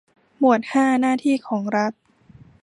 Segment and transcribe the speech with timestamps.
[0.39, 1.93] หมวดห้าหน้าที่ของรัฐ